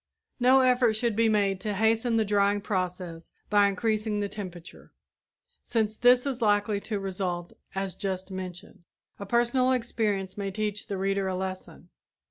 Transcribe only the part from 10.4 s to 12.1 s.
teach the reader a lesson.